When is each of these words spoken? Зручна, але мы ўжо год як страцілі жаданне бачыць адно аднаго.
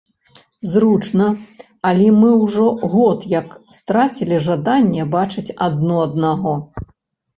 Зручна, 0.69 1.25
але 1.89 2.07
мы 2.23 2.31
ўжо 2.43 2.65
год 2.95 3.27
як 3.35 3.53
страцілі 3.79 4.41
жаданне 4.49 5.07
бачыць 5.15 5.55
адно 5.67 5.95
аднаго. 6.09 6.53